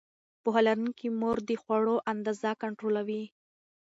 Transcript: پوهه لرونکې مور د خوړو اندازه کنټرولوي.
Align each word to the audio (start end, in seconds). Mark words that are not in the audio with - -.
پوهه 0.41 0.61
لرونکې 0.67 1.07
مور 1.19 1.37
د 1.49 1.51
خوړو 1.61 1.95
اندازه 2.11 2.49
کنټرولوي. 2.61 3.23